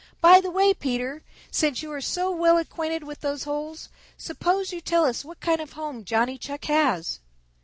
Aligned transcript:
By 0.19 0.41
the 0.41 0.49
way, 0.49 0.73
Peter, 0.73 1.21
since 1.51 1.83
you 1.83 1.91
are 1.91 2.01
so 2.01 2.31
well 2.31 2.57
acquainted 2.57 3.03
with 3.03 3.21
those 3.21 3.43
holes, 3.43 3.89
suppose 4.17 4.73
you 4.73 4.81
tell 4.81 5.05
us 5.05 5.23
what 5.23 5.39
kind 5.39 5.61
of 5.61 5.73
a 5.73 5.75
home 5.75 6.05
Johnny 6.05 6.39
Chuck 6.39 6.65
has." 6.65 7.19